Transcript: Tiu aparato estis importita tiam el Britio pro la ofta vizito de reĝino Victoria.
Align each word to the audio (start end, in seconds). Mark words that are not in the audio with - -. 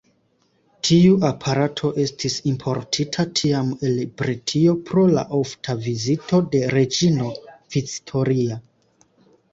Tiu 0.87 1.17
aparato 1.27 1.91
estis 2.03 2.37
importita 2.53 3.25
tiam 3.41 3.69
el 3.89 4.01
Britio 4.23 4.75
pro 4.89 5.03
la 5.19 5.27
ofta 5.41 5.77
vizito 5.85 6.43
de 6.57 6.63
reĝino 6.75 7.29
Victoria. 7.77 8.59